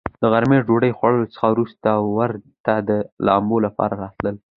د 0.21 0.23
غرمې 0.33 0.57
ډوډوۍ 0.67 0.91
خوړلو 0.97 1.31
څخه 1.33 1.45
ورورسته 1.49 1.91
رود 2.03 2.45
ته 2.65 2.73
د 2.89 2.91
لمبو 3.25 3.57
لپاره 3.65 3.93
راتلل. 4.03 4.35